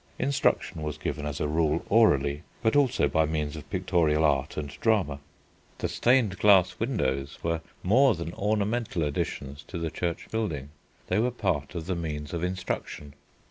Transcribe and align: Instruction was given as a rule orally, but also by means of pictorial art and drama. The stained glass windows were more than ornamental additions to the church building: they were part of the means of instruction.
Instruction 0.17 0.81
was 0.81 0.97
given 0.97 1.27
as 1.27 1.39
a 1.39 1.47
rule 1.47 1.85
orally, 1.87 2.41
but 2.63 2.75
also 2.75 3.07
by 3.07 3.23
means 3.27 3.55
of 3.55 3.69
pictorial 3.69 4.23
art 4.25 4.57
and 4.57 4.69
drama. 4.79 5.19
The 5.77 5.87
stained 5.87 6.39
glass 6.39 6.79
windows 6.79 7.37
were 7.43 7.61
more 7.83 8.15
than 8.15 8.33
ornamental 8.33 9.03
additions 9.03 9.61
to 9.67 9.77
the 9.77 9.91
church 9.91 10.27
building: 10.31 10.69
they 11.05 11.19
were 11.19 11.29
part 11.29 11.75
of 11.75 11.85
the 11.85 11.93
means 11.93 12.33
of 12.33 12.43
instruction. 12.43 13.13